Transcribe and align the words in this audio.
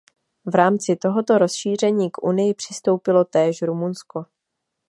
V 0.45 0.55
rámci 0.55 0.95
tohoto 0.95 1.37
rozšíření 1.37 2.11
k 2.11 2.23
Unii 2.23 2.53
přistoupilo 2.53 3.25
též 3.25 3.61
Rumunsko. 3.61 4.25